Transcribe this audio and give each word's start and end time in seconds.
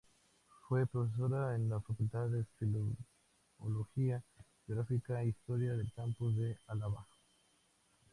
Fue 0.67 0.87
profesora 0.87 1.53
en 1.53 1.69
la 1.69 1.79
Facultad 1.79 2.25
de 2.29 2.43
Filología, 2.57 4.23
Geografía 4.65 5.21
e 5.21 5.27
Historia 5.27 5.73
del 5.75 5.93
campus 5.93 6.35
de 6.37 6.57
Álava. 6.65 7.05